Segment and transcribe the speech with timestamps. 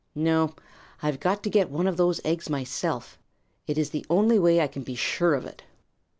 [0.15, 0.55] No.
[1.03, 3.19] I've got to get one of those eggs myself.
[3.67, 5.61] It is the only way I can be sure of it.